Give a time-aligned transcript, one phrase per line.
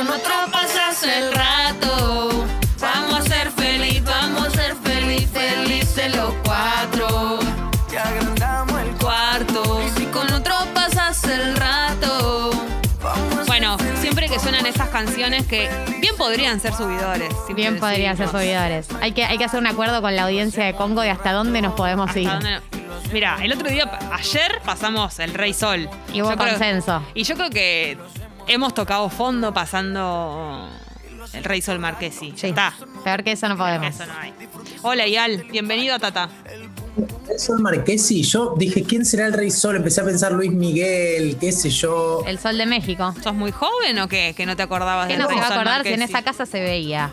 [0.00, 2.46] con otro pasas el rato.
[2.80, 7.38] Vamos a ser feliz, vamos a ser feliz, felices los cuatro.
[7.92, 12.50] Y agrandamos el Cuarto, y si con otro pasas el rato.
[13.02, 15.68] vamos Bueno, siempre que suenan esas canciones que
[15.98, 17.30] bien podrían ser subidores.
[17.54, 18.86] Bien podrían ser subidores.
[19.02, 21.60] Hay que, hay que hacer un acuerdo con la audiencia de Congo de hasta dónde
[21.60, 22.28] nos podemos ¿Hasta ir.
[22.30, 22.60] dónde?
[23.12, 25.90] Mira, el otro día, ayer pasamos el Rey Sol.
[26.12, 27.02] Y hubo Yo creo- consenso.
[27.12, 27.98] y yo creo que
[28.50, 30.68] hemos tocado fondo pasando
[31.32, 32.32] el Rey Sol Marquesi.
[32.36, 32.48] Sí.
[32.48, 32.74] está.
[33.04, 33.88] Peor que eso no podemos.
[33.94, 34.32] Eso no hay.
[34.82, 35.44] Hola, Ial.
[35.50, 36.28] Bienvenido a Tata.
[37.30, 39.76] El Sol Marquesi, yo dije, ¿quién será el Rey Sol?
[39.76, 42.24] Empecé a pensar Luis Miguel, qué sé yo.
[42.26, 43.14] El sol de México.
[43.22, 44.34] ¿Sos muy joven o qué?
[44.36, 46.22] Que no te acordabas ¿Qué del no se Rey va a acordar si en esa
[46.22, 47.10] casa se veía?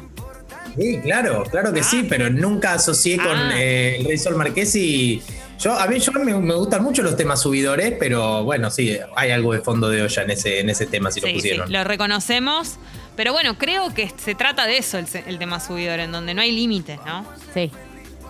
[0.78, 3.52] Sí, claro, claro que sí, pero nunca asocié con Ah.
[3.56, 5.22] eh, el Rey Sol Marquesi.
[5.60, 9.32] Yo, a mí yo me, me gustan mucho los temas subidores, pero bueno, sí, hay
[9.32, 11.72] algo de fondo de olla en ese, en ese tema si lo Sí, sí, pusieron.
[11.72, 12.78] lo reconocemos.
[13.16, 16.52] Pero bueno, creo que se trata de eso el, tema subidor, en donde no hay
[16.52, 17.26] límites, ¿no?
[17.54, 17.72] Sí,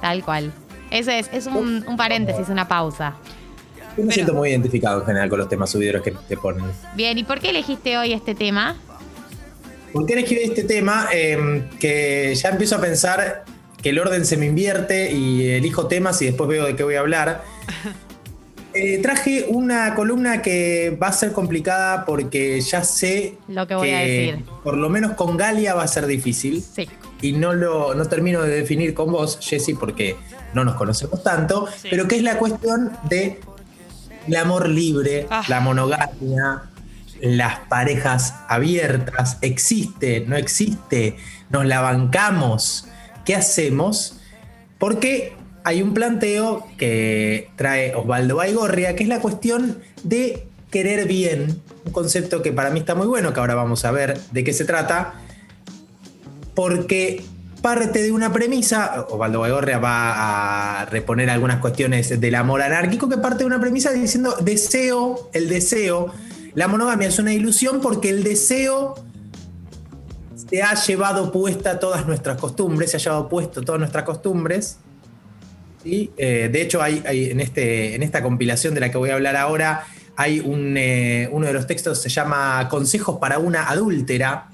[0.02, 0.54] tal cual.
[0.90, 3.16] Ese es, es un, un paréntesis, una pausa.
[3.98, 6.64] Yo me siento muy identificado en general con los temas subidores que te ponen.
[6.96, 8.78] Bien, ¿y por qué elegiste hoy este tema?
[9.92, 11.10] ¿Por qué elegí este tema?
[11.12, 13.44] Eh, que ya empiezo a pensar
[13.82, 16.96] que el orden se me invierte y elijo temas y después veo de qué voy
[16.96, 17.44] a hablar.
[18.74, 23.90] Eh, traje una columna que va a ser complicada porque ya sé Lo que voy
[23.90, 24.46] a decir.
[24.64, 26.88] por lo menos con Galia va a ser difícil Sí.
[27.22, 30.16] y no lo no termino de definir con vos, Jessy, porque
[30.54, 31.88] no nos conocemos tanto, Sí.
[31.90, 33.40] pero que es la cuestión de
[34.28, 35.42] el amor libre, Ah.
[35.48, 36.64] la monogamia,
[37.20, 41.16] las parejas abiertas, existe, no existe,
[41.50, 42.86] nos la bancamos,
[43.28, 44.16] ¿qué hacemos?
[44.80, 45.34] Porque
[45.66, 51.92] hay un planteo que trae Osvaldo Baigorria, que es la cuestión de querer bien, un
[51.92, 54.64] concepto que para mí está muy bueno, que ahora vamos a ver de qué se
[54.64, 55.16] trata,
[56.56, 57.22] porque
[57.62, 63.18] parte de una premisa, Osvaldo Baigorria va a reponer algunas cuestiones del amor anárquico, que
[63.18, 66.14] parte de una premisa diciendo deseo, el deseo,
[66.56, 68.96] la monogamia es una ilusión porque el deseo
[70.50, 74.78] se ha llevado puesta todas nuestras costumbres, se ha llevado puesto todas nuestras costumbres.
[75.84, 76.12] ¿sí?
[76.18, 79.16] Eh, de hecho, hay, hay en, este, en esta compilación de la que voy a
[79.16, 79.86] hablar ahora,
[80.18, 84.50] hay un, eh, uno de los textos se llama Consejos para una adúltera,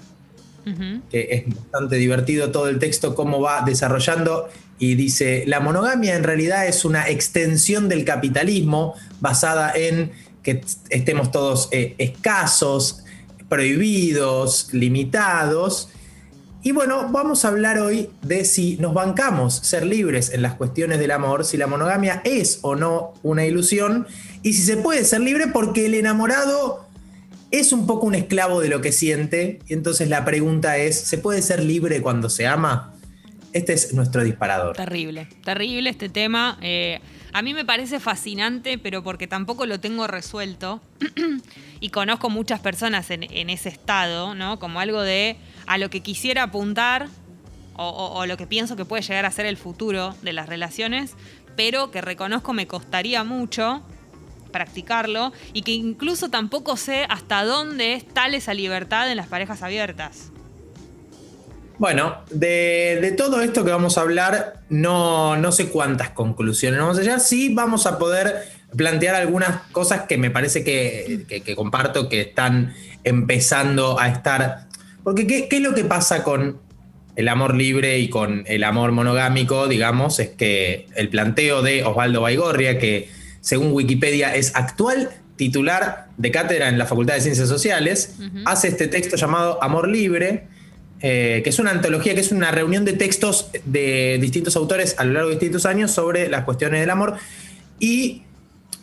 [1.10, 4.50] que es bastante divertido todo el texto, cómo va desarrollando.
[4.80, 10.12] Y dice, la monogamia en realidad es una extensión del capitalismo basada en
[10.42, 13.03] que estemos todos eh, escasos,
[13.54, 15.90] prohibidos, limitados.
[16.64, 20.98] Y bueno, vamos a hablar hoy de si nos bancamos ser libres en las cuestiones
[20.98, 24.08] del amor, si la monogamia es o no una ilusión,
[24.42, 26.88] y si se puede ser libre porque el enamorado
[27.52, 29.60] es un poco un esclavo de lo que siente.
[29.68, 32.93] Y entonces la pregunta es, ¿se puede ser libre cuando se ama?
[33.54, 34.76] Este es nuestro disparador.
[34.76, 36.58] Terrible, terrible este tema.
[36.62, 37.00] Eh,
[37.34, 40.82] a mí me parece fascinante, pero porque tampoco lo tengo resuelto.
[41.80, 44.60] y conozco muchas personas en, ese estado, ¿no?
[44.60, 45.38] Como algo de
[45.68, 47.08] a lo que quisiera apuntar
[47.76, 51.14] o- o lo que pienso que puede llegar a ser el futuro de las relaciones,
[51.56, 53.84] pero que reconozco me costaría mucho
[54.52, 59.64] practicarlo y que incluso tampoco sé hasta dónde es tal esa libertad en las parejas
[59.64, 60.32] abiertas.
[61.84, 66.98] Bueno, de, de todo esto que vamos a hablar, no, no sé cuántas conclusiones vamos
[66.98, 67.20] a llegar.
[67.20, 68.36] Sí vamos a poder
[68.78, 72.74] plantear algunas cosas que me parece que, que- que comparto que están
[73.04, 74.70] empezando a estar.
[75.04, 76.58] Porque ¿qué, qué es lo que pasa con
[77.18, 79.68] el amor libre y con el amor monogámico?
[79.68, 83.10] Digamos, es que el planteo de Osvaldo Baigorria, que
[83.42, 88.88] según Wikipedia es actual titular de cátedra en la Facultad de Ciencias Sociales, hace este
[88.88, 90.48] texto llamado Amor Libre,
[91.06, 95.04] eh, que es una antología, que es una reunión de textos de distintos autores a
[95.04, 97.18] lo largo de distintos años sobre las cuestiones del amor.
[97.78, 98.22] Y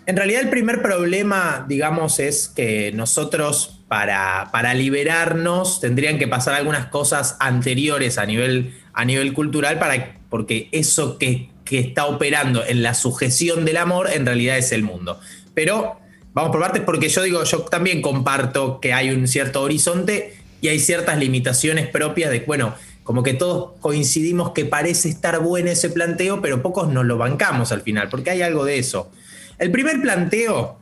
[0.05, 6.53] en realidad el primer problema, digamos, es que nosotros para, para liberarnos tendrían que pasar
[6.53, 12.63] algunas cosas anteriores a nivel, a nivel cultural, para, porque eso que, que está operando
[12.67, 15.19] en la sujeción del amor en realidad es el mundo.
[15.55, 15.99] Pero
[16.35, 20.69] vamos por partes porque yo digo, yo también comparto que hay un cierto horizonte y
[20.69, 25.91] hay ciertas limitaciones propias de, bueno, como que todos coincidimos que parece estar bueno ese
[25.91, 29.11] planteo, pero pocos nos lo bancamos al final, porque hay algo de eso.
[29.59, 30.79] El primer planteo,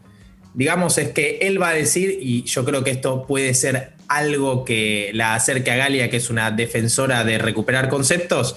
[0.54, 4.64] digamos, es que él va a decir, y yo creo que esto puede ser algo
[4.64, 8.56] que la acerque a Galia, que es una defensora de recuperar conceptos,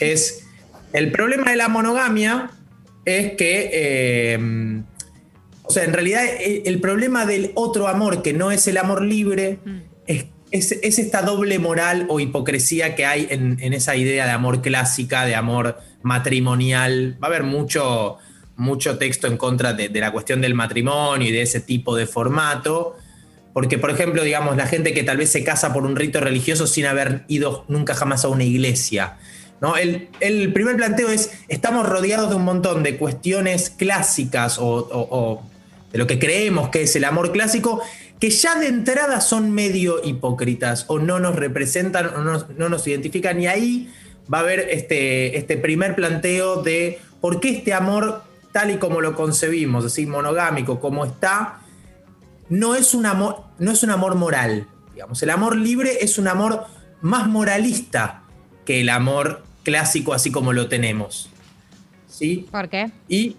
[0.00, 0.46] es
[0.92, 2.50] el problema de la monogamia
[3.04, 4.82] es que, eh,
[5.62, 9.02] o sea, en realidad el, el problema del otro amor, que no es el amor
[9.02, 9.58] libre,
[10.06, 14.32] es es, es esta doble moral o hipocresía que hay en, en esa idea de
[14.32, 17.16] amor clásica, de amor matrimonial.
[17.22, 18.18] Va a haber mucho,
[18.56, 22.06] mucho texto en contra de, de la cuestión del matrimonio y de ese tipo de
[22.06, 22.96] formato.
[23.52, 26.66] Porque, por ejemplo, digamos, la gente que tal vez se casa por un rito religioso
[26.66, 29.16] sin haber ido nunca jamás a una iglesia.
[29.62, 29.76] ¿no?
[29.76, 35.08] El, el primer planteo es, estamos rodeados de un montón de cuestiones clásicas o, o-
[35.10, 35.42] o
[35.90, 37.80] de lo que creemos que es el amor clásico,
[38.20, 42.86] que ya de entrada son medio hipócritas o no nos representan o no, no nos
[42.86, 43.40] identifican.
[43.40, 43.92] Y ahí
[44.32, 48.22] va a haber este, este primer planteo de por qué este amor,
[48.52, 51.60] tal y como lo concebimos, así monogámico como está,
[52.48, 54.66] no es un amor, no es un amor moral.
[54.94, 55.22] Digamos.
[55.22, 56.64] El amor libre es un amor
[57.02, 58.22] más moralista
[58.64, 61.28] que el amor clásico así como lo tenemos.
[62.08, 62.46] ¿Sí?
[62.50, 62.90] ¿Por qué?
[63.08, 63.36] Y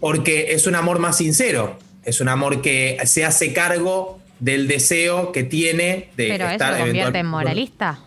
[0.00, 1.76] porque es un amor más sincero,
[2.08, 6.72] es un amor que se hace cargo del deseo que tiene de Pero eso estar
[6.78, 7.98] lo convierte en moralista.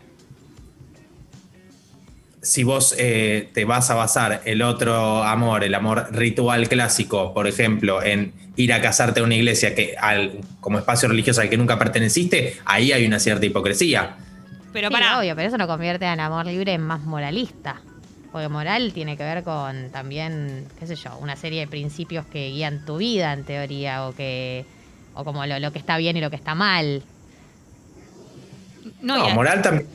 [2.42, 7.46] Si vos eh, te vas a basar el otro amor, el amor ritual clásico, por
[7.46, 11.58] ejemplo, en ir a casarte a una iglesia que al, como espacio religioso al que
[11.58, 14.18] nunca perteneciste, ahí hay una cierta hipocresía.
[14.74, 15.20] Pero sí, para.
[15.20, 17.82] obvio, pero eso lo convierte en amor libre en más moralista.
[18.32, 22.50] Porque moral tiene que ver con también, qué sé yo, una serie de principios que
[22.50, 24.66] guían tu vida en teoría, o que
[25.14, 27.04] o como lo, lo que está bien y lo que está mal.
[29.02, 29.88] No, No, y moral también.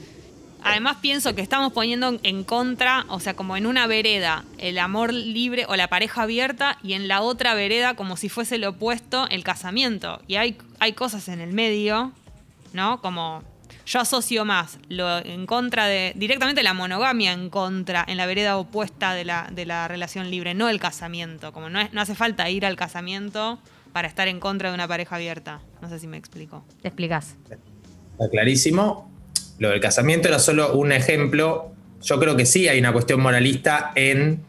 [0.63, 5.15] Además pienso que estamos poniendo en contra, o sea, como en una vereda, el amor
[5.15, 9.29] libre o la pareja abierta y en la otra vereda, como si fuese lo opuesto,
[9.31, 10.21] el casamiento.
[10.27, 12.11] Y hay, hay cosas en el medio,
[12.73, 13.01] ¿no?
[13.01, 13.45] Como
[13.87, 18.57] yo asocio más lo en contra de, directamente la monogamia en contra, en la vereda
[18.57, 21.53] opuesta de la, de la relación libre, no el casamiento.
[21.53, 23.61] Como no, es, no hace falta ir al casamiento
[23.93, 25.61] para estar en contra de una pareja abierta.
[25.81, 26.65] No sé si me explico.
[26.83, 27.37] Te explicas.
[27.45, 29.11] Está clarísimo.
[29.59, 31.73] Lo del casamiento era solo un ejemplo.
[32.03, 34.43] Yo creo que sí hay una cuestión moralista en,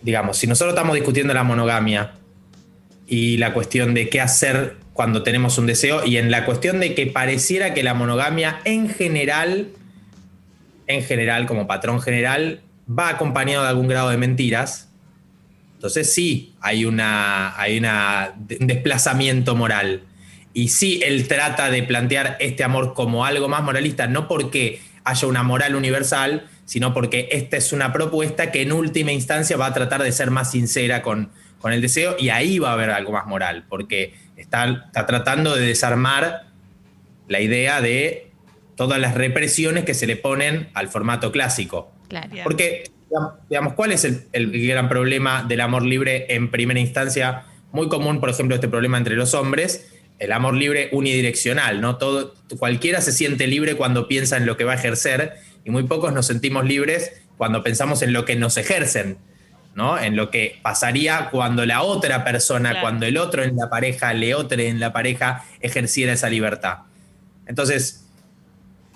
[0.00, 2.14] digamos, si nosotros estamos discutiendo la monogamia
[3.06, 6.94] y la cuestión de qué hacer cuando tenemos un deseo y en la cuestión de
[6.94, 9.68] que pareciera que la monogamia en general,
[10.86, 14.90] en general, como patrón general, va acompañado de algún grado de mentiras.
[15.74, 20.02] Entonces sí, hay, una, hay una, un desplazamiento moral.
[20.54, 25.26] Y sí, él trata de plantear este amor como algo más moralista, no porque haya
[25.26, 29.74] una moral universal, sino porque esta es una propuesta que en última instancia va a
[29.74, 33.12] tratar de ser más sincera con, con el deseo y ahí va a haber algo
[33.12, 36.46] más moral, porque está, está tratando de desarmar
[37.28, 38.30] la idea de
[38.76, 41.92] todas las represiones que se le ponen al formato clásico.
[42.08, 42.28] Claro.
[42.42, 42.90] Porque,
[43.48, 47.44] digamos, ¿cuál es el, el gran problema del amor libre en primera instancia?
[47.72, 51.96] Muy común, por ejemplo, este problema entre los hombres, el amor libre unidireccional, ¿no?
[51.96, 55.34] Todo, cualquiera se siente libre cuando piensa en lo que va a ejercer
[55.64, 59.18] y muy pocos nos sentimos libres cuando pensamos en lo que nos ejercen,
[59.74, 59.98] ¿no?
[59.98, 62.82] En lo que pasaría cuando la otra persona, Claro.
[62.82, 66.78] cuando el otro en la pareja, le otro en la pareja, ejerciera esa libertad.
[67.46, 68.06] Entonces,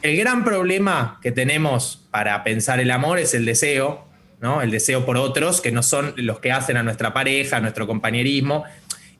[0.03, 4.07] el gran problema que tenemos para pensar el amor es el deseo,
[4.41, 4.61] ¿no?
[4.61, 7.87] El deseo por otros que no son los que hacen a nuestra pareja, a nuestro
[7.87, 8.65] compañerismo.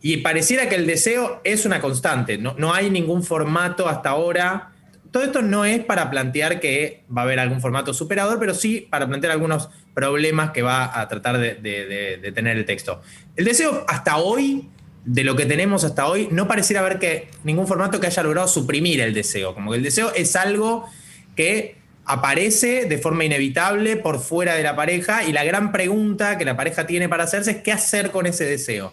[0.03, 4.73] Y pareciera que el deseo es una constante, no, no hay ningún formato hasta ahora.
[5.11, 8.87] Todo esto no es para plantear que va a haber algún formato superador, pero sí
[8.91, 13.01] para plantear algunos problemas que va a tratar de, tener el texto.
[13.37, 14.69] El deseo hasta hoy,
[15.05, 18.49] de lo que tenemos hasta hoy, no pareciera haber que ningún formato que haya logrado
[18.49, 19.55] suprimir el deseo.
[19.55, 20.87] Como que el deseo es algo
[21.35, 26.45] que aparece de forma inevitable por fuera de la pareja y la gran pregunta que
[26.45, 28.93] la pareja tiene para hacerse es qué hacer con ese deseo.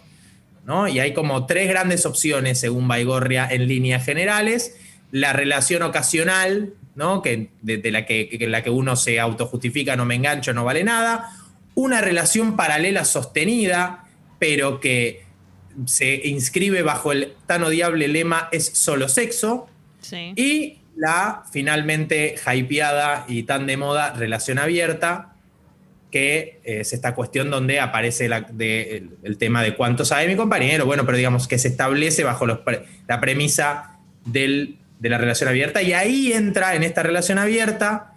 [0.66, 0.88] ¿no?
[0.88, 4.76] Y hay como tres grandes opciones, según Baigorria, en líneas generales.
[5.14, 7.22] La relación ocasional, ¿no?
[7.22, 10.66] que, de, de la, que, que- la que uno se autojustifica, no me engancho, no
[10.66, 11.30] vale nada.
[11.76, 14.06] Una relación paralela sostenida,
[14.40, 15.24] pero que
[15.86, 19.68] se inscribe bajo el tan odiable lema es solo sexo.
[20.02, 20.34] Sí.
[20.36, 25.36] Y la finalmente hypeada y tan de moda relación abierta,
[26.12, 30.36] que es esta cuestión donde aparece la- de- el, el tema de cuánto sabe mi
[30.36, 35.18] compañero, bueno, pero digamos que se establece bajo los pre- la premisa del- de la
[35.18, 38.14] relación abierta y ahí entra en esta relación abierta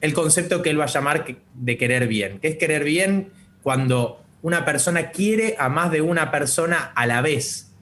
[0.00, 3.30] el concepto que él va a llamar de querer bien, que es querer bien
[3.62, 7.74] cuando una persona quiere a más de una persona a la vez.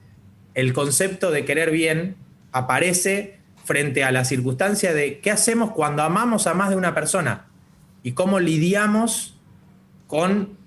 [0.54, 2.16] El concepto de querer bien
[2.50, 7.46] aparece frente a la circunstancia de qué hacemos cuando amamos a más de una persona
[8.02, 9.38] y cómo lidiamos
[10.08, 10.58] con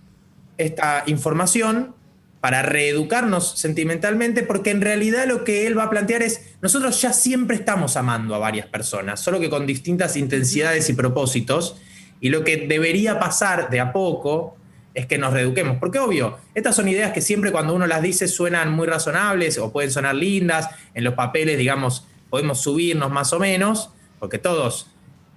[0.57, 1.93] esta información
[2.41, 7.13] para reeducarnos sentimentalmente, porque en realidad lo que él va a plantear es, nosotros ya
[7.13, 11.77] siempre estamos amando a varias personas, solo que con distintas intensidades y propósitos,
[12.19, 14.57] y lo que debería pasar de a poco
[14.95, 18.27] es que nos reeduquemos, porque obvio, estas son ideas que siempre cuando uno las dice
[18.27, 23.39] suenan muy razonables o pueden sonar lindas, en los papeles, digamos, podemos subirnos más o
[23.39, 24.89] menos, porque todos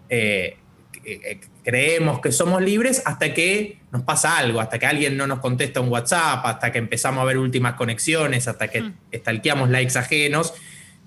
[0.09, 0.57] eh,
[1.05, 5.39] eh, creemos que somos libres hasta que nos pasa algo, hasta que alguien no nos
[5.39, 8.95] contesta un WhatsApp, hasta que empezamos a ver últimas conexiones, hasta que Mm.
[9.13, 10.53] estalqueamos likes ajenos,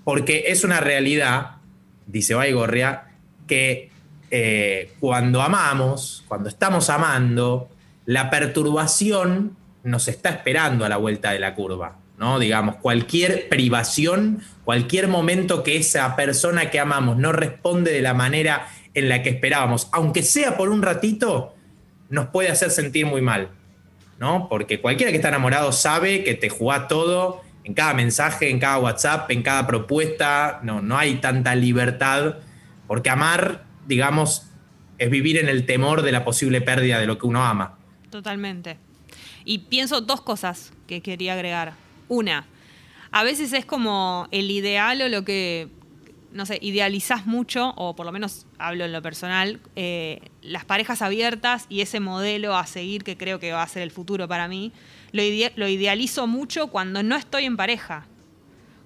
[0.04, 1.56] porque es una realidad,
[2.06, 3.04] dice Baigorria,
[3.46, 3.90] que
[4.30, 7.68] eh, cuando amamos, cuando estamos amando,
[8.06, 11.96] la perturbación nos está esperando a la vuelta de la curva.
[12.18, 12.38] ¿no?
[12.38, 18.66] Digamos, cualquier privación, cualquier momento que esa persona que amamos no responde de la manera
[18.94, 21.54] en la que esperábamos, aunque sea por un ratito,
[22.10, 23.50] nos puede hacer sentir muy mal,
[24.18, 24.48] ¿no?
[24.48, 28.78] Porque cualquiera que está enamorado sabe que te jugás todo en cada mensaje, en cada
[28.78, 32.36] WhatsApp, en cada propuesta, no, no hay tanta libertad,
[32.86, 34.46] porque amar, digamos,
[34.96, 37.78] es vivir en el temor de la posible pérdida de lo que uno ama.
[38.10, 38.78] Totalmente.
[39.44, 41.74] Y pienso dos cosas que quería agregar.
[42.08, 42.46] Una,
[43.10, 45.68] a veces es como el ideal o lo que,
[46.38, 51.02] no sé, idealizás mucho, o por lo menos hablo en lo personal, eh, las parejas
[51.02, 54.48] abiertas y ese modelo a seguir que creo que va a ser el futuro para
[54.48, 54.72] mí,
[55.12, 58.06] lo, ide- lo idealizo mucho cuando no estoy en pareja.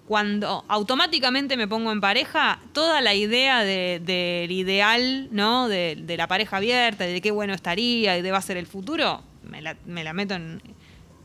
[0.08, 5.68] Cuando automáticamente me pongo en pareja, toda la idea de- del ideal, ¿no?
[5.68, 8.66] De, de la pareja abierta, de qué bueno estaría y de va a ser el
[8.66, 10.60] futuro, me la, me la meto en,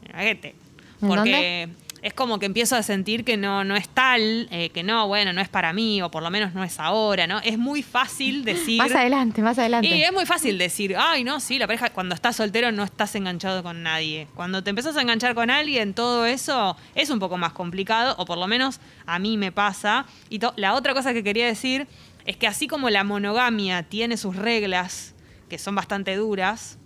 [0.04, 0.56] en el baguete.
[1.02, 1.70] ¿En Porque
[2.02, 5.34] es como que empiezo a sentir que no, no es tal, eh, que no, bueno,
[5.34, 7.40] no es para mí, o por lo menos no es ahora, ¿no?
[7.40, 8.78] Es muy fácil decir.
[8.78, 9.88] Más adelante, más adelante.
[9.88, 13.16] Y es muy fácil decir, ay, no, sí, la pareja, cuando estás soltero no estás
[13.16, 14.28] enganchado con nadie.
[14.36, 18.26] Cuando te empezás a enganchar con alguien, todo eso es un poco más complicado, o
[18.26, 20.06] por lo menos a mí me pasa.
[20.30, 21.88] Y la otra cosa que quería decir
[22.26, 25.16] es que así como la monogamia tiene sus reglas,
[25.50, 26.78] que son bastante duras,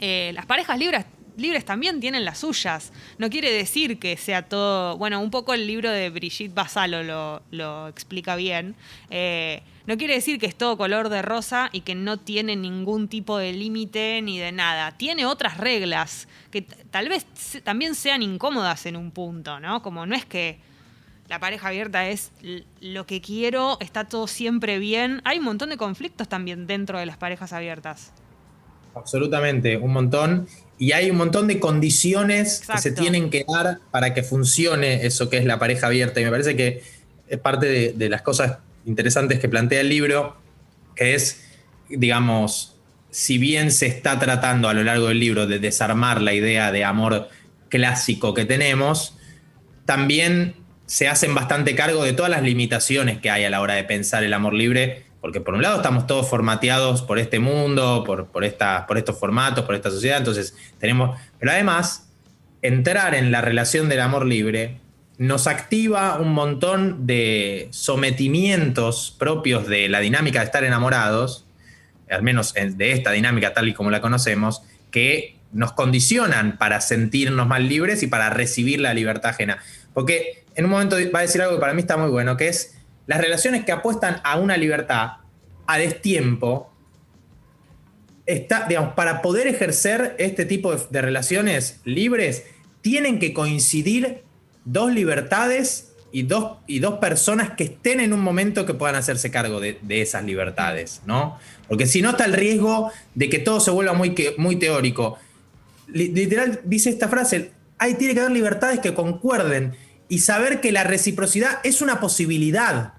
[0.00, 1.06] eh, las parejas libres,
[1.38, 2.92] libres también tienen las suyas.
[3.18, 4.96] No quiere decir que sea todo.
[4.96, 8.74] Bueno, un poco el libro de Brigitte Basalo lo, explica bien.
[9.10, 13.08] Eh, no quiere decir que es todo color de rosa y que no tiene ningún
[13.08, 14.92] tipo de límite ni de nada.
[14.92, 17.26] Tiene otras reglas que tal vez
[17.64, 19.80] también sean incómodas en un punto, ¿no?
[19.80, 20.58] Como no es que
[21.28, 22.32] la pareja abierta es
[22.80, 25.20] lo que quiero, está todo siempre bien.
[25.24, 28.12] Hay un montón de conflictos también dentro de las parejas abiertas.
[28.94, 30.48] Absolutamente, un montón.
[30.78, 35.28] Y hay un montón de condiciones que se tienen que dar para que funcione eso
[35.28, 36.20] que es la pareja abierta.
[36.20, 36.82] Y me parece que
[37.28, 40.36] es parte de, de las cosas interesantes que plantea el libro,
[40.94, 41.44] que es,
[41.88, 42.76] digamos,
[43.10, 46.84] si bien se está tratando a lo largo del libro de desarmar la idea de
[46.84, 47.28] amor
[47.68, 49.16] clásico que tenemos,
[49.84, 50.54] también
[50.86, 54.24] se hacen bastante cargo de todas las limitaciones que hay a la hora de pensar
[54.24, 58.44] el amor libre, porque por un lado estamos todos formateados por este mundo, por, por,
[58.86, 62.08] por estos formatos, por esta sociedad, entonces tenemos, pero además,
[62.62, 64.78] entrar en la relación del amor libre
[65.18, 71.44] nos activa un montón de sometimientos propios de la dinámica de estar enamorados,
[72.10, 76.80] al menos en- de esta dinámica tal y como la conocemos, que nos condicionan para
[76.80, 79.58] sentirnos más libres y para recibir la libertad ajena.
[79.94, 82.48] Porque en un momento va a decir algo que para mí está muy bueno, que
[82.48, 82.77] es
[83.08, 85.12] las relaciones que apuestan a una libertad
[85.66, 86.70] a destiempo,
[88.26, 92.44] está, digamos, para poder ejercer este tipo de, relaciones libres,
[92.82, 94.22] tienen que coincidir
[94.66, 99.30] dos libertades y dos, y dos personas que estén en un momento que puedan hacerse
[99.30, 101.38] cargo de, esas libertades, ¿no?
[101.66, 105.18] Porque si no está el riesgo de que todo se vuelva muy, muy teórico.
[105.86, 109.74] Li- Literal dice esta frase, hay, tiene que haber libertades que concuerden
[110.10, 112.94] y saber que la reciprocidad es una posibilidad,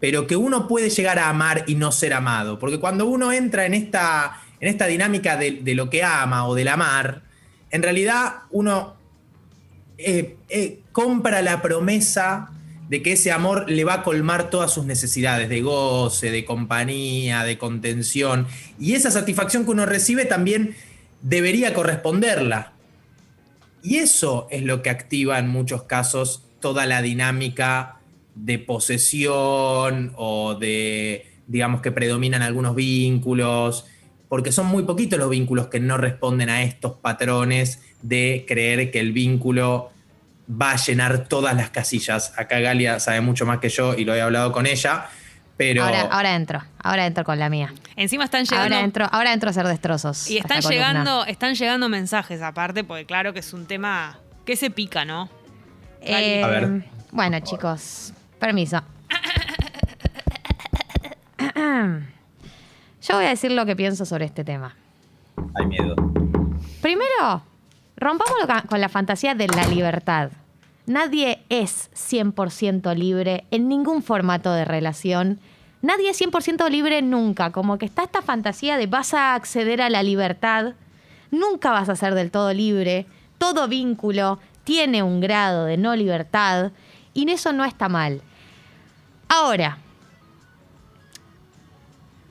[0.00, 2.58] pero que uno puede llegar a amar y no ser amado.
[2.58, 6.68] Porque cuando uno entra en esta, en esta dinámica de, lo que ama o del
[6.68, 7.22] amar,
[7.70, 8.96] en realidad uno
[9.98, 12.50] eh, eh, compra la promesa
[12.88, 17.44] de que ese amor le va a colmar todas sus necesidades de goce, de compañía,
[17.44, 18.46] de contención.
[18.78, 20.74] Y esa satisfacción que uno recibe también
[21.20, 22.72] debería corresponderla.
[23.82, 27.97] Y eso es lo que activa en muchos casos toda la dinámica
[28.44, 33.86] de posesión o de, digamos, que predominan algunos vínculos,
[34.28, 39.00] porque son muy poquitos los vínculos que no responden a estos patrones de creer que
[39.00, 39.90] el vínculo
[40.50, 42.32] va a llenar todas las casillas.
[42.36, 45.06] Acá Galia sabe mucho más que yo y lo he hablado con ella,
[45.56, 45.84] pero...
[45.84, 47.72] Ahora, ahora entro, ahora entro con la mía.
[47.96, 48.74] Encima están llegando.
[48.74, 50.30] Ahora entro, ahora entro a hacer destrozos.
[50.30, 54.18] Y están llegando, están llegando mensajes aparte, porque claro que es un tema
[54.48, 55.28] ¿Qué se pica, no?
[56.00, 56.84] Eh, A ver.
[57.12, 58.82] Bueno, chicos, permiso.
[63.02, 64.76] Yo voy a decir lo que pienso sobre este tema.
[65.54, 65.94] Hay miedo.
[66.82, 67.42] Primero,
[67.96, 68.36] rompamos
[68.68, 70.30] con la fantasía de la libertad.
[70.86, 75.38] Nadie es 100% libre en ningún formato de relación.
[75.82, 77.52] Nadie es 100% libre nunca.
[77.52, 80.74] Como que está esta fantasía de vas a acceder a la libertad.
[81.30, 83.06] Nunca vas a ser del todo libre.
[83.38, 86.72] Todo vínculo tiene un grado de no libertad.
[87.14, 88.22] Y eso no está mal.
[89.28, 89.78] Ahora,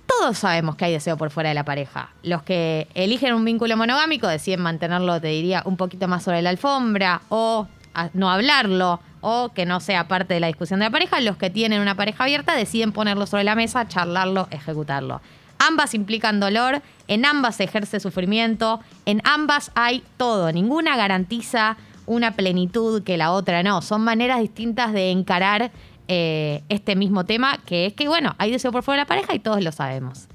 [0.07, 2.09] todos sabemos que hay deseo por fuera de la pareja.
[2.23, 6.49] Los que eligen un vínculo monogámico deciden mantenerlo, te diría, un poquito más sobre la
[6.49, 7.67] alfombra o
[8.13, 11.19] no hablarlo o que no sea parte de la discusión de la pareja.
[11.19, 15.21] Los que tienen una pareja abierta deciden ponerlo sobre la mesa, charlarlo, ejecutarlo.
[15.59, 20.51] Ambas implican dolor, en ambas se ejerce sufrimiento, en ambas hay todo.
[20.51, 23.81] Ninguna garantiza una plenitud que la otra no.
[23.81, 25.71] Son maneras distintas de encarar
[26.07, 29.35] eh, este mismo tema, que es que, bueno, hay deseo por fuera de la pareja
[29.35, 30.27] y todos lo sabemos.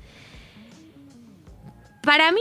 [2.02, 2.40] Para mí,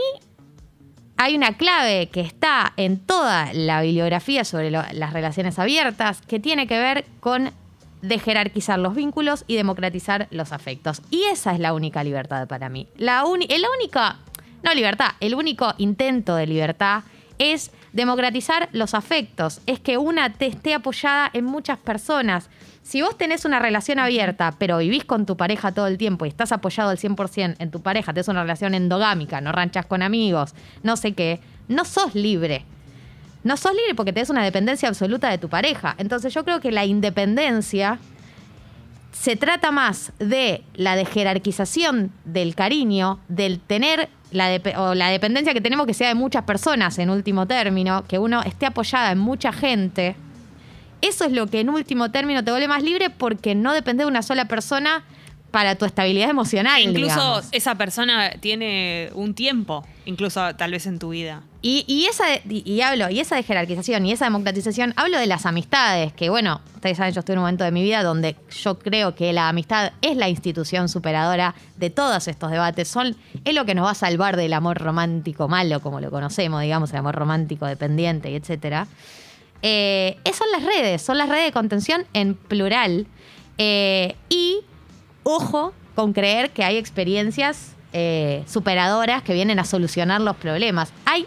[1.16, 6.66] hay una clave que está en toda la bibliografía sobre las relaciones abiertas que tiene
[6.66, 7.52] que ver con
[8.02, 11.02] jerarquizar los vínculos y democratizar los afectos.
[11.10, 12.88] Y esa es la única libertad para mí.
[12.96, 14.16] La, la única,
[14.62, 17.04] no libertad, el único intento de libertad
[17.38, 19.60] es democratizar los afectos.
[19.66, 22.50] Es que una te esté apoyada en muchas personas.
[22.82, 26.28] Si vos tenés una relación abierta, pero vivís con tu pareja todo el tiempo y
[26.28, 30.54] estás apoyado al 100% en tu pareja, tenés una relación endogámica, no ranchas con amigos,
[30.82, 32.64] no sé qué, no sos libre.
[33.44, 35.94] No sos libre porque tenés una dependencia absoluta de tu pareja.
[35.98, 37.98] Entonces yo creo que la independencia
[39.12, 45.08] se trata más de la de jerarquización del cariño, del tener la depe- o la
[45.08, 49.10] dependencia que tenemos que sea de muchas personas en último término, que uno esté apoyada
[49.12, 50.16] en mucha gente.
[51.02, 54.08] Eso es lo que en último término te vuelve más libre porque no depende de
[54.08, 55.04] una sola persona
[55.50, 56.80] para tu estabilidad emocional.
[56.80, 57.48] incluso digamos.
[57.52, 61.42] esa persona tiene un tiempo, incluso tal vez en tu vida.
[61.60, 65.26] Y, y esa de- y hablo, y esa de jerarquización y esa democratización, hablo de
[65.26, 68.34] las amistades, que bueno, ustedes saben, yo estoy en un momento de mi vida donde
[68.62, 72.88] yo creo que la amistad es la institución superadora de todos estos debates.
[72.88, 76.62] Son, es lo que nos va a salvar del amor romántico malo, como lo conocemos,
[76.62, 78.86] digamos, el amor romántico dependiente y etcétera.
[79.62, 83.06] Eh, son las redes, son las redes de contención en plural.
[83.58, 84.60] Eh, y
[85.22, 90.92] ojo con creer que hay experiencias eh, superadoras que vienen a solucionar los problemas.
[91.04, 91.26] Hay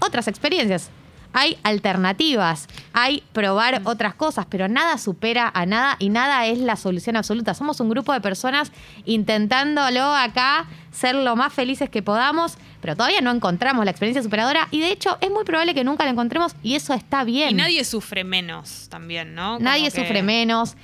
[0.00, 0.90] otras experiencias,
[1.34, 6.76] hay alternativas, hay probar otras cosas, pero nada supera a nada y nada es la
[6.76, 7.52] solución absoluta.
[7.54, 8.72] Somos un grupo de personas
[9.04, 14.68] intentándolo acá ser lo más felices que podamos, pero todavía no encontramos la experiencia superadora
[14.70, 17.50] y de hecho es muy probable que nunca la encontremos y eso está bien.
[17.50, 19.54] Y nadie sufre menos también, ¿no?
[19.54, 20.76] Como Nadie que- sufre menos.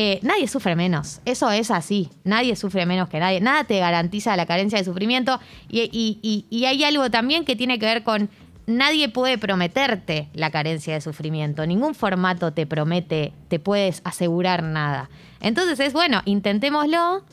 [0.00, 1.20] Eh, nadie sufre menos.
[1.24, 2.08] Eso es así.
[2.22, 3.40] Nadie sufre menos que nadie.
[3.40, 5.40] Nada te garantiza la carencia de sufrimiento.
[5.68, 8.30] Y, y- y- y hay algo también que tiene que ver con.
[8.68, 11.66] Nadie puede prometerte la carencia de sufrimiento.
[11.66, 15.08] Ningún formato te promete, te puedes asegurar nada.
[15.40, 17.24] Entonces es bueno, intentémoslo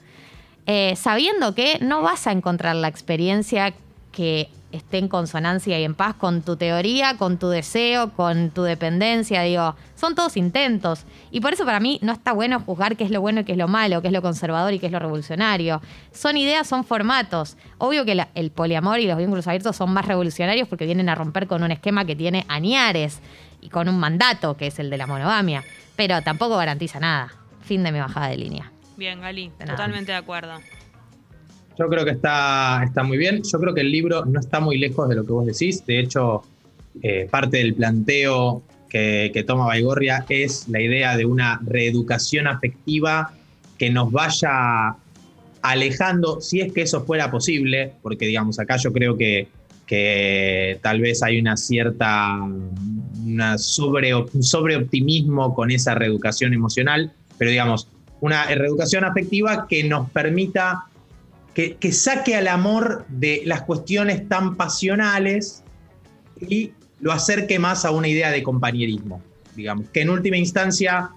[0.65, 3.73] eh, sabiendo que no vas a encontrar la experiencia
[4.13, 8.63] que esté en consonancia y en paz con tu teoría, con tu deseo, con tu
[8.63, 9.41] dependencia.
[9.41, 11.05] Digo, son todos intentos.
[11.31, 13.53] Y por eso para mí no está bueno juzgar qué es lo bueno y qué
[13.53, 15.81] es lo malo, qué es lo conservador y qué es lo revolucionario.
[16.11, 17.57] Son ideas, son formatos.
[17.77, 21.15] Obvio que la- el poliamor y los vínculos abiertos son más revolucionarios porque vienen a
[21.15, 23.19] romper con un esquema que tiene añares
[23.61, 25.63] y con un mandato que es el de la monogamia.
[25.95, 27.33] Pero tampoco garantiza nada.
[27.61, 28.71] Fin de mi bajada de línea.
[28.97, 30.59] Bien, Gali, totalmente de acuerdo.
[31.77, 33.41] Yo creo que está, está muy bien.
[33.43, 35.85] Yo creo que el libro no está muy lejos de lo que vos decís.
[35.85, 36.43] De hecho,
[37.01, 43.33] eh, parte del planteo que, que toma Baigorria es la idea de una reeducación afectiva
[43.77, 44.95] que nos vaya
[45.61, 49.47] alejando, si es que eso fuera posible, porque digamos, acá yo creo que,
[49.85, 52.37] que tal vez hay una cierta
[53.25, 57.87] una sobre, un sobreoptimismo con esa reeducación emocional, pero digamos,
[58.21, 60.85] una reeducación afectiva que nos permita
[61.55, 65.63] que, que saque al amor de las cuestiones tan pasionales
[66.39, 69.21] y lo acerque más a una idea de compañerismo,
[69.55, 71.09] digamos, que en última instancia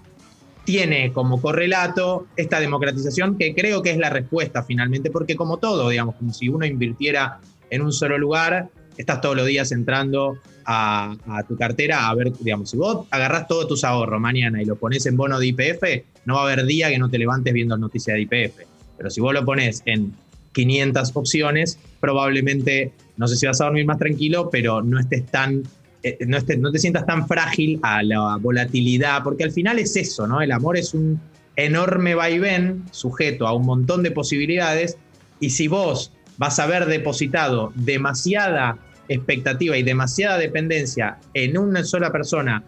[0.63, 5.89] tiene como correlato esta democratización que creo que es la respuesta finalmente, porque como todo,
[5.89, 11.17] digamos, como si uno invirtiera en un solo lugar, estás todos los días entrando a,
[11.27, 14.77] a tu cartera a ver, digamos, si vos agarrás todos tus ahorros mañana y lo
[14.77, 15.83] pones en bono de IPF,
[16.25, 18.59] no va a haber día que no te levantes viendo noticias de IPF.
[18.97, 20.13] Pero si vos lo pones en
[20.53, 25.63] 500 opciones, probablemente, no sé si vas a dormir más tranquilo, pero no estés tan
[26.01, 29.95] eh, no, esté- no te sientas tan frágil a la volatilidad, porque al final es
[29.97, 30.41] eso, ¿no?
[30.41, 31.19] El amor es un
[31.57, 34.97] enorme vaivén sujeto a un montón de posibilidades
[35.41, 38.77] y si vos vas a haber depositado demasiada
[39.09, 42.63] expectativa y demasiada dependencia en una sola persona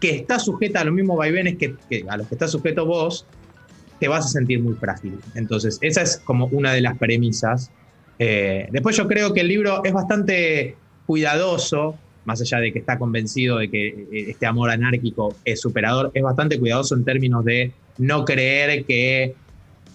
[0.00, 3.26] que está sujeta a los mismos vaivenes que, que a los que estás sujeto vos,
[3.98, 5.18] te vas a sentir muy frágil.
[5.34, 7.70] Entonces, esa es como una de las premisas.
[8.18, 12.98] Eh, después yo creo que el libro es bastante cuidadoso, más allá de que está
[12.98, 17.72] convencido de que eh, este amor anárquico es superador, es bastante cuidadoso en términos de
[17.98, 19.34] no creer que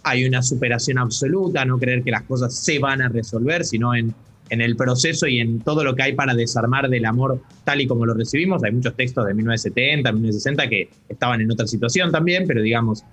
[0.03, 4.13] hay una superación absoluta, no creer que las cosas se van a resolver, sino en,
[4.49, 7.87] en el proceso y en todo lo que hay para desarmar del amor tal y
[7.87, 8.63] como lo recibimos.
[8.63, 13.03] Hay muchos textos de 1970, 1960 que estaban en otra situación también, pero digamos,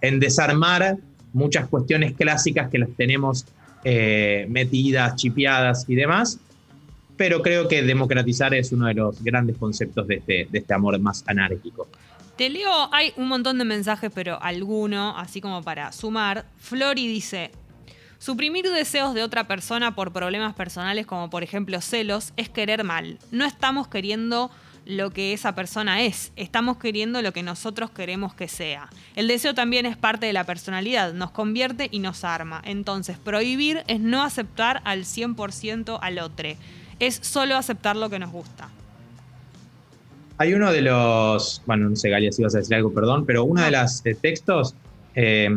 [0.00, 0.96] en desarmar
[1.32, 3.46] muchas cuestiones clásicas que las tenemos
[3.84, 6.38] eh, metidas, chipeadas y demás.
[7.16, 10.98] Pero creo que democratizar es uno de los grandes conceptos de este, de este amor
[10.98, 11.86] más anárquico.
[12.36, 16.46] Te leo, hay un montón de mensajes, pero alguno, así como para sumar.
[16.58, 17.50] Flori dice,
[18.18, 23.18] suprimir deseos de otra persona por problemas personales como por ejemplo celos es querer mal.
[23.30, 24.50] No estamos queriendo
[24.90, 28.88] lo que esa persona es, estamos queriendo lo que nosotros queremos que sea.
[29.14, 32.60] El deseo también es parte de la personalidad, nos convierte y nos arma.
[32.64, 36.48] Entonces, prohibir es no aceptar al 100% al otro,
[36.98, 38.68] es solo aceptar lo que nos gusta.
[40.38, 43.44] Hay uno de los, bueno, no sé, Galia, si vas a decir algo, perdón, pero
[43.44, 44.74] uno de los eh, textos
[45.14, 45.48] eh,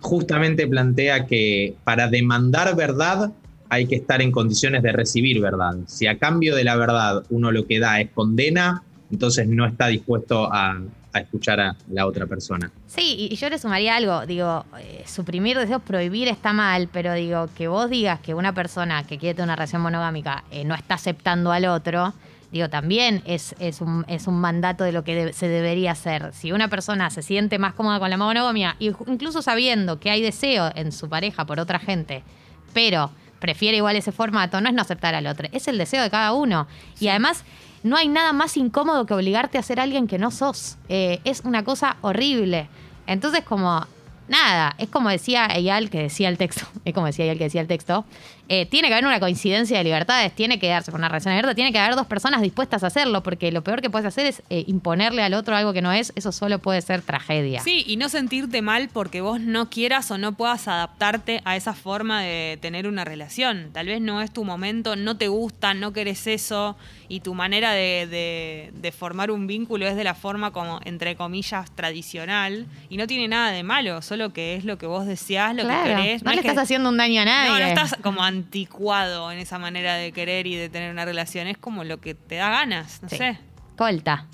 [0.00, 3.32] justamente plantea que para demandar verdad
[3.68, 5.76] hay que estar en condiciones de recibir verdad.
[5.86, 9.88] Si a cambio de la verdad uno lo que da es condena, entonces no está
[9.88, 10.80] dispuesto a,
[11.14, 12.72] escuchar a la otra persona.
[12.88, 17.48] Sí, y yo le sumaría algo, digo, eh, suprimir deseos, prohibir está mal, pero digo,
[17.56, 20.94] que vos digas que una persona que quiere tener una relación monogámica eh, no está
[20.94, 22.14] aceptando al otro,
[22.50, 26.32] digo, también es, un, mandato de lo que se debería hacer.
[26.32, 30.72] Si una persona se siente más cómoda con la monogamia, incluso sabiendo que hay deseo
[30.74, 32.24] en su pareja por otra gente,
[32.72, 33.10] pero
[33.44, 36.32] prefiere igual ese formato, no es no aceptar al otro, es el deseo de cada
[36.32, 36.66] uno.
[36.98, 37.44] Y además,
[37.82, 40.78] no hay nada más incómodo que obligarte a ser alguien que no sos.
[40.88, 42.68] Eh, es una cosa horrible.
[43.06, 43.86] Entonces, como,
[44.28, 47.60] nada, es como decía Eyal, que decía el texto, es como decía Eyal que decía
[47.60, 48.06] el texto,
[48.48, 51.54] eh, tiene que haber una coincidencia de libertades, tiene que darse por una relación abierta,
[51.54, 54.42] tiene que haber dos personas dispuestas a hacerlo, porque lo peor que puedes hacer es
[54.50, 57.60] eh, imponerle al otro algo que no es, eso solo puede ser tragedia.
[57.60, 61.72] Sí, y no sentirte mal porque vos no quieras o no puedas adaptarte a esa
[61.74, 63.70] forma de tener una relación.
[63.72, 66.76] Tal vez no es tu momento, no te gusta, no querés eso,
[67.08, 71.16] y tu manera de, de- de formar un vínculo es de la forma como, entre
[71.16, 75.54] comillas, tradicional, y no tiene nada de malo, solo que es lo que vos deseás,
[75.54, 76.22] lo Claro, que querés.
[76.22, 77.50] no, le es que- estás haciendo un daño a nadie.
[77.50, 81.46] No, no estás como anticuado en esa manera de querer y de tener una relación,
[81.46, 83.16] es como lo que te da ganas, no Sí.
[83.16, 83.38] sé.
[83.76, 84.26] Colta,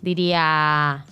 [0.00, 1.04] diría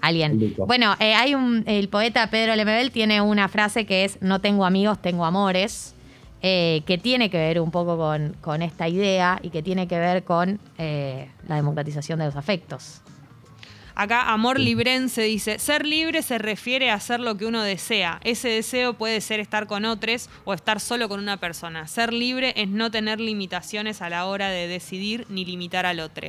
[0.00, 0.40] alguien.
[0.40, 0.66] Luco.
[0.66, 4.64] Bueno, eh, hay un, el poeta Pedro Lemebel tiene una frase que es no tengo
[4.64, 5.94] amigos, tengo amores,
[6.42, 9.98] eh, que tiene que ver un poco con, con esta idea y que tiene que
[9.98, 13.02] ver con eh, la democratización de los afectos.
[13.94, 18.20] Acá Amor Librense dice, ser libre se refiere a hacer lo que uno desea.
[18.24, 21.86] Ese deseo puede ser estar con otros o estar solo con una persona.
[21.86, 26.28] Ser libre es no tener limitaciones a la hora de decidir ni limitar al otro.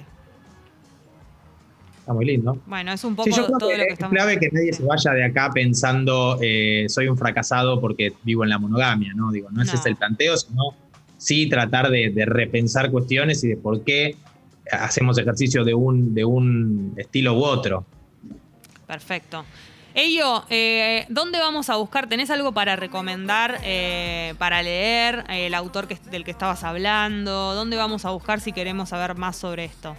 [2.00, 2.60] Está muy lindo.
[2.66, 4.14] Bueno, es un poco Sí, yo creo todo que lo que es estamos...
[4.16, 8.50] clave que nadie se vaya de acá pensando eh, soy un fracasado porque vivo en
[8.50, 9.32] la monogamia, ¿no?
[9.32, 9.80] Digo, no ese No.
[9.80, 10.62] es el planteo, sino
[11.18, 14.16] sí tratar de, de repensar cuestiones y de por qué
[14.72, 17.86] hacemos ejercicio de un, de un estilo u otro.
[18.88, 19.46] Perfecto.
[19.94, 22.08] Ello, eh, ¿dónde vamos a buscar?
[22.08, 27.54] ¿Tenés algo para recomendar, eh, para leer, eh, el autor que- del que estabas hablando?
[27.56, 29.96] ¿Dónde vamos a buscar si queremos saber más sobre esto?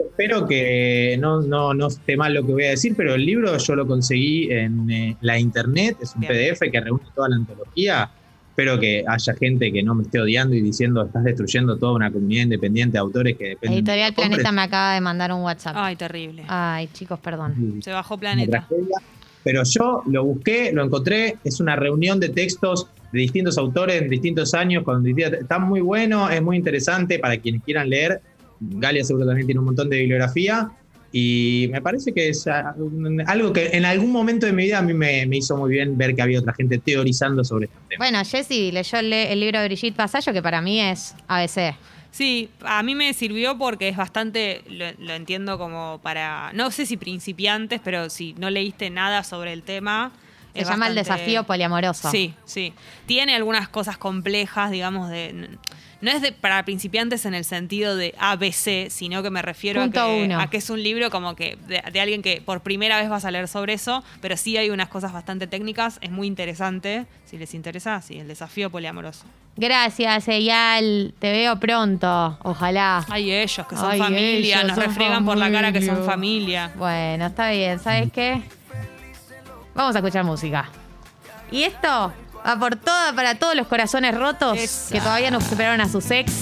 [0.00, 3.56] Espero que no, no, no esté mal lo que voy a decir, pero el libro
[3.56, 6.32] yo lo conseguí en eh, la internet, es un Bien.
[6.32, 8.10] PDF que reúne toda la antología.
[8.60, 12.10] Espero que haya gente que no me esté odiando y diciendo estás destruyendo toda una
[12.10, 14.28] comunidad independiente de autores que dependen Editorial de hombres".
[14.28, 15.72] Planeta me acaba de mandar un WhatsApp.
[15.76, 16.44] Ay, terrible.
[16.46, 17.80] Ay, chicos, perdón.
[17.82, 18.68] Se bajó Planeta.
[19.42, 24.10] Pero yo lo busqué, lo encontré, es una reunión de textos de distintos autores en
[24.10, 28.20] distintos años, con distintas- está muy bueno, es muy interesante para quienes quieran leer.
[28.60, 30.70] Galia seguro también tiene un montón de bibliografía
[31.12, 34.94] y me parece que es algo que en algún momento de mi vida a mí
[34.94, 38.04] me, me hizo muy bien ver que había otra gente teorizando sobre este tema.
[38.04, 41.74] Bueno, Jessy leyó el, el libro de Brigitte Vasallo, que para mí es ABC.
[42.12, 46.86] Sí, a mí me sirvió porque es bastante, lo, lo entiendo como para, no sé
[46.86, 50.12] si principiantes, pero si no leíste nada sobre el tema,
[50.64, 52.10] Se llama el desafío poliamoroso.
[52.10, 52.72] Sí, sí.
[53.06, 55.50] Tiene algunas cosas complejas, digamos, de.
[56.00, 59.90] No es de, para principiantes en el sentido de ABC, sino que me refiero a
[59.90, 60.40] que, uno.
[60.40, 63.26] a que es un libro como que de, de alguien que por primera vez vas
[63.26, 67.36] a leer sobre eso, pero sí hay unas cosas bastante técnicas, es muy interesante, si
[67.36, 69.26] les interesa, sí, el desafío poliamoroso.
[69.56, 71.12] Gracias, Eyal.
[71.18, 72.38] Te veo pronto.
[72.42, 73.04] Ojalá.
[73.10, 76.70] Hay ellos que son Ay, familia, ellos nos refriegan por la cara que son familia.
[76.70, 76.72] familia.
[76.76, 77.78] Bueno, está bien.
[77.78, 78.42] ¿Sabes qué?
[79.74, 80.68] Vamos a escuchar música.
[81.50, 82.12] Y esto
[82.46, 84.92] va por toda, para todos los corazones rotos Esa.
[84.94, 86.32] que todavía no superaron a sus ex,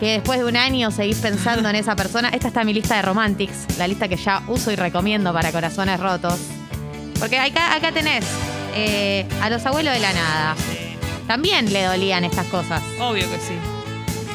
[0.00, 2.28] que después de un año seguís pensando en esa persona.
[2.30, 5.52] Esta está en mi lista de Romantics, la lista que ya uso y recomiendo para
[5.52, 6.38] corazones rotos.
[7.18, 8.24] Porque acá, acá tenés
[8.74, 10.56] eh, a los abuelos de la nada.
[11.28, 12.82] También le dolían estas cosas.
[12.98, 13.54] obvio que sí.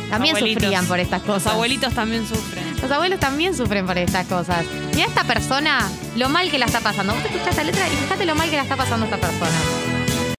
[0.10, 0.64] También Abuelitos.
[0.64, 1.54] sufrían por estas Los cosas.
[1.54, 2.64] abuelitos también sufren.
[2.82, 4.66] Los abuelos también sufren por estas cosas.
[4.94, 7.14] Mira esta persona, lo mal que la está pasando.
[7.14, 9.97] Vos escuchás esta letra y fíjate lo mal que la está pasando esta persona.